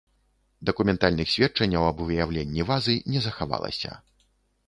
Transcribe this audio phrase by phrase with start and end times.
[0.69, 3.91] Дакументальных сведчанняў аб выяўленні вазы не захавалася.